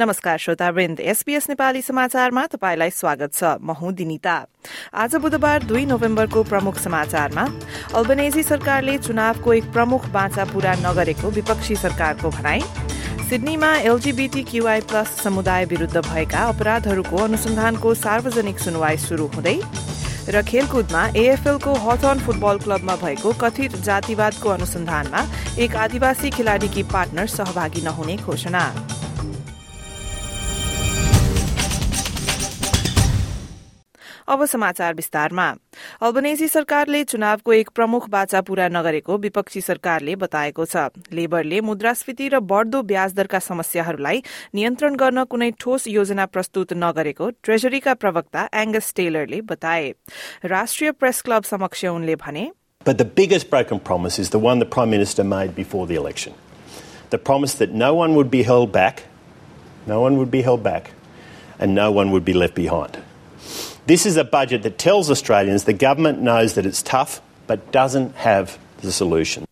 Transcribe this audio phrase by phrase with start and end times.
[0.00, 4.36] नमस्कार श्रोतावृन्द एसपीएस नेपाली समाचारमा तपाईँलाई स्वागत छ। म हुँ दिनिता।
[4.96, 7.44] आज बुधबार दुई नोभेम्बरको प्रमुख समाचारमा
[7.92, 12.60] अल्बनेजी सरकारले चुनावको एक प्रमुख बाँचा पूरा नगरेको विपक्षी सरकारको भनाई।
[13.28, 19.56] सिडनीमा एलजीबीटी क्यूआई प्लस समुदाय विरूद्ध भएका अपराधहरूको अनुसन्धानको सार्वजनिक सुनवाई शुरू हुँदै
[20.30, 25.20] र खेलकुदमा एएफएलको हथन फुटबल क्लबमा भएको कथित जातिवादको अनुसन्धानमा
[25.58, 28.64] एक आदिवासी खेलाड़ीकी पार्टनर सहभागी नहुने घोषणा।
[34.29, 35.47] अब समाचार विस्तारमा
[36.07, 42.39] अल्बनेजी सरकारले चुनावको एक प्रमुख बाचा पूरा नगरेको विपक्षी सरकारले बताएको छ लेबरले मुद्रास्फीति र
[42.51, 44.23] बढ़दो ब्याज दरका समस्याहरूलाई
[44.55, 49.89] नियन्त्रण गर्न कुनै ठोस योजना प्रस्तुत नगरेको ट्रेजरीका प्रवक्ता एंगस टेलरले बताए
[50.53, 52.51] राष्ट्रिय प्रेस क्लब समक्ष उनले भने
[52.85, 56.33] But the biggest broken promise is the one the Prime Minister made before the election.
[57.09, 59.05] The promise that no one would be held back,
[59.87, 60.91] no one would be held back,
[61.57, 62.99] and no one would be left behind.
[63.90, 68.14] This is a budget that tells Australians the government knows that it's tough but doesn't
[68.14, 69.44] have the solution.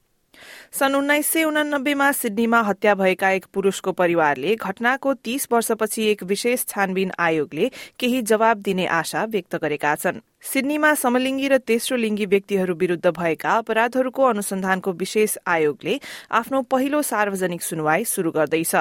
[0.78, 6.64] सन् उन्नाइस सय उनानब्बेमा सिडनीमा हत्या भएका एक पुरूषको परिवारले घटनाको तीस वर्षपछि एक विशेष
[6.68, 12.74] छानबिन आयोगले केही जवाब दिने आशा व्यक्त गरेका छन्। सिडनीमा समलिङ्गी र तेस्रो लिङ्गी व्यक्तिहरू
[12.78, 15.98] विरूद्ध भएका अपराधहरूको अनुसन्धानको विशेष आयोगले
[16.30, 18.74] आफ्नो पहिलो सार्वजनिक सुनवाई शुरू गर्दैछ।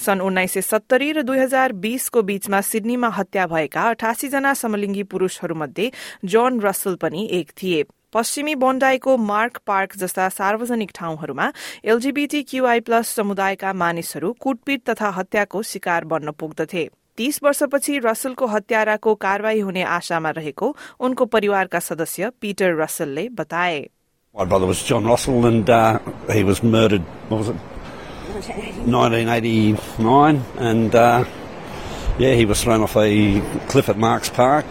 [0.00, 5.02] सन् उन्नाइस सय सत्तरी र दुई हजार बीसको बीचमा सिडनीमा हत्या भएका अठासी जना समलिङ्गी
[5.12, 5.90] पुरूषहरूमध्ये
[6.24, 7.84] जोन रसल पनि एक थिए।
[8.14, 11.46] पश्चिमी बोन्डाईको मार्क पार्क जस्ता सार्वजनिक ठाउँहरूमा
[11.84, 16.84] एलजीबीटी क्यूआई प्लस समुदायका मानिसहरू कुटपिट तथा हत्याको शिकार बन्न पुग्दथे
[17.18, 20.68] तीस वर्षपछि रसलको हत्याराको कारवाही हुने आशामा रहेको
[21.08, 23.80] उनको परिवारका सदस्य पीटर रसलले बताए
[24.36, 25.98] My brother was John Russell and uh,
[26.32, 27.56] he was murdered, what was it?
[28.86, 31.24] 1989 and uh,
[32.18, 34.66] yeah, he was thrown off a cliff at Marks Park.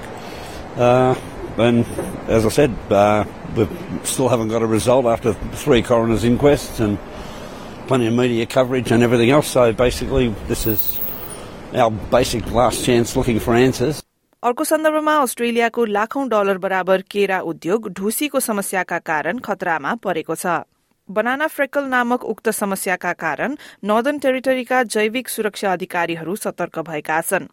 [0.77, 1.15] Uh,
[1.57, 1.85] and
[2.27, 3.25] as I said, uh,
[3.55, 3.67] we
[4.03, 6.97] still haven't got a result after three coroner's inquests and
[7.87, 9.47] plenty of media coverage and everything else.
[9.47, 10.99] So basically, this is
[11.73, 14.03] our basic last chance looking for answers.
[14.43, 20.55] अर्को सन्दर्भमा अस्ट्रेलियाको लाखौं dollar बराबर केरा उद्योग ढुसीको समस्याका कारण खतरामा परेको छ
[21.09, 27.47] बनाना फ्रेकल नामक उक्त समस्याका कारण नर्दन टेरिटरीका जैविक सुरक्षा अधिकारीहरू सतर्क भएका छन्।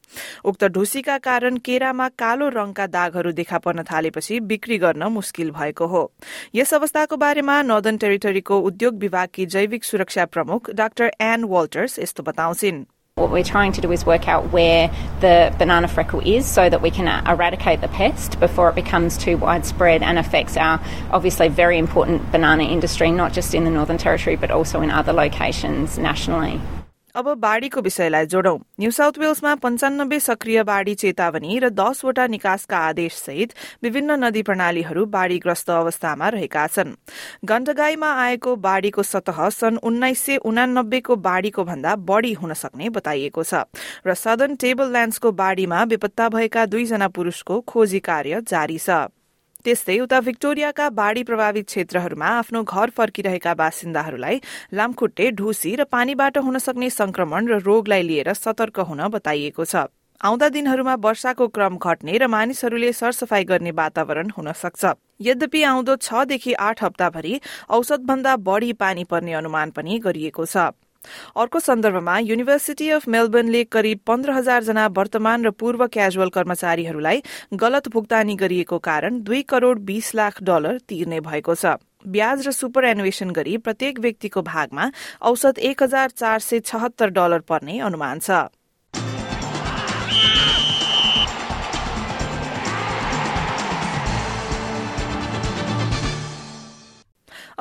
[0.45, 6.13] उक्त ढुसीका कारण केरामा कालो रंगका दागहरू देखा पर्न थालेपछि बिक्री गर्न मुस्किल भएको हो।
[6.55, 12.85] यस अवस्थाको बारेमा नर्दन टेरिटरीको उद्योग विभागकी जैविक सुरक्षा प्रमुख डाक्टर एन वाल्टर्स यस्तो बताउँछिन्।
[13.21, 14.91] What we're trying to do is work out where
[15.21, 19.19] the banana freckle is so that we can er, eradicate the pest before it becomes
[19.19, 23.99] too widespread and affects our obviously very important banana industry, not just in the Northern
[23.99, 26.63] Territory but also in other locations nationally.
[27.15, 33.15] अब बाढ़ीको विषयलाई जोडौं। New south वेल्समा पञ्चानब्बे सक्रिय बाढ़ी चेतावनी र दसवटा निकासका आदेश
[33.17, 36.95] सहित विभिन्न नदी प्रणालीहरू बाढ़ीग्रस्त अवस्थामा रहेका छन्।
[37.45, 43.67] गण्डगाईमा आएको बाढ़ीको सतह सन् उन्नाइस सय उनानब्बेको बाढ़ीको भन्दा बढ़ी हुन सक्ने बताइएको छ
[44.07, 49.11] र सदन टेबल ल्याण्ड्सको बाढ़ीमा बेपत्ता भएका दुईजना पुरूषको खोजी कार्य जारी छ।
[49.65, 54.41] त्यस्तै उता भिक्टोरियाका बाढ़ी प्रभावित क्षेत्रहरूमा आफ्नो घर फर्किरहेका बासिन्दाहरूलाई
[54.73, 59.85] लामखुट्टे ढुसी र पानीबाट हुन सक्ने संक्रमण र रोगलाई लिएर सतर्क हुन बताइएको छ।
[60.21, 66.53] आउँदा दिनहरूमा वर्षाको क्रम घट्ने र मानिसहरूले सरसफाई गर्ने वातावरण हुन सक्छ। यद्यपि आउँदो छदेखि
[66.67, 67.41] आठ हप्ताभरि
[67.71, 70.73] औसतभन्दा बढ़ी पानी पर्ने अनुमान पनि गरिएको छ।
[71.37, 77.23] अर्को सन्दर्भमा युनिभर्सिटी अफ मेलबर्नले करिब पन्ध्र हजार जना वर्तमान र पूर्व क्याजुअल कर्मचारीहरूलाई
[77.57, 81.77] गलत भुक्तानी गरिएको कारण दुई करोड़ बीस लाख डलर तिर्ने भएको छ।
[82.07, 84.91] ब्याज र सुपर एनुएसन गरी प्रत्येक व्यक्तिको भागमा
[85.23, 88.49] औसत एक हजार चार सय छहत्तर डलर पर्ने अनुमान छ।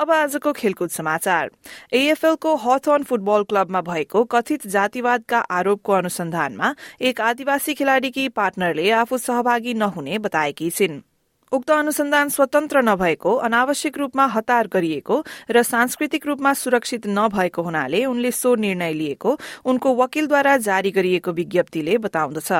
[0.00, 1.50] अब आजको खेलकुद समाचार।
[1.92, 9.74] एएफएलको हथन फुटबल क्लबमा भएको कथित जातिवादका आरोपको अनुसन्धानमा एक आदिवासी खेलाड़ीकी पार्टनरले आफू सहभागी
[9.74, 11.00] नहुने बताएकी छिन्।
[11.52, 18.30] उक्त अनुसन्धान स्वतन्त्र नभएको अनावश्यक रूपमा हतार गरिएको र सांस्कृतिक रूपमा सुरक्षित नभएको हुनाले उनले
[18.32, 22.52] सो निर्णय लिएको उनको वकिलद्वारा जारी गरिएको विज्ञप्तिले बताउँदछ।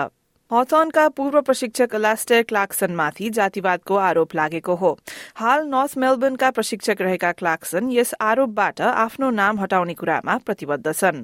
[0.51, 4.92] हथनका पूर्व प्रशिक्षक लास्टर क्लाक्सनमाथि जातिवादको आरोप लागेको हो
[5.38, 11.24] हाल नर्थ मेलबर्नका प्रशिक्षक रहेका क्लाक्सन यस आरोपबाट आफ्नो नाम हटाउने कुरामा प्रतिबद्ध छन्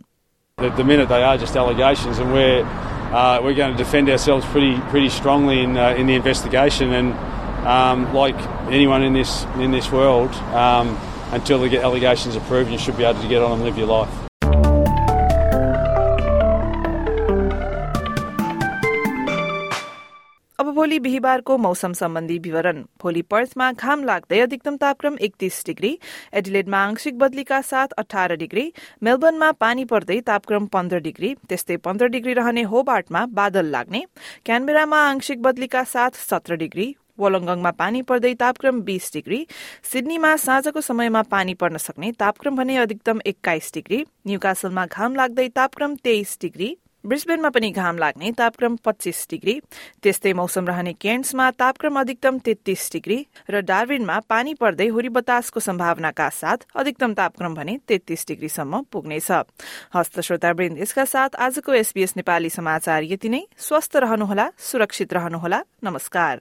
[0.58, 4.50] At the minute, they are just allegations, and we're uh, we're going to defend ourselves
[4.56, 6.94] pretty pretty strongly in uh, in the investigation.
[6.94, 7.14] And
[7.76, 9.38] um, like anyone in this
[9.68, 10.98] in this world, um,
[11.32, 13.92] until they get allegations approved, you should be able to get on and live your
[13.94, 14.25] life.
[20.59, 25.91] अब भोलि बिहिबारको मौसम सम्बन्धी विवरण। भोलि पर्थमा घाम लाग्दै अधिकतम तापक्रम एकतीस डिग्री
[26.35, 28.65] एडिलेडमा आंशिक बदलीका साथ अठार डिग्री
[29.05, 34.03] मेलबर्नमा पानी पर्दै तापक्रम पन्ध्र डिग्री त्यस्तै पन्ध्र डिग्री रहने होबार्टमा बादल लाग्ने।
[34.47, 36.89] क्यानबेरामा आंशिक बदलीका साथ सत्र डिग्री
[37.19, 39.43] वोलङ्गङमा पानी पर्दै तापक्रम बीस डिग्री
[39.93, 45.95] सिडनीमा साँझको समयमा पानी पर्न सक्ने तापक्रम भने अधिकतम एक्काइस डिग्री न्यूकासलमा घाम लाग्दै तापक्रम
[46.05, 46.77] तेइस डिग्री
[47.07, 49.55] ब्रिस्बेनमा पनि घाम लाग्ने तापक्रम पच्चिस डिग्री
[50.03, 53.19] त्यस्तै मौसम रहने केन्ट्समा तापक्रम अधिकतम तेत्तीस डिग्री
[53.51, 59.31] र डार्विनमा पानी पर्दै हुरी बतासको सम्भावनाका साथ अधिकतम तापक्रम भने तेत्तीस डिग्रीसम्म पुग्नेछ।
[59.95, 66.41] हस्त श्रोतावृन्द यसका साथ आजको एसबीएस नेपाली समाचार यति नै। स्वस्थ रहनुहोला सुरक्षित रहनुहोला। नमस्कार।